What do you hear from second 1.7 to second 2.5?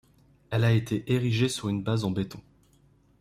base en béton.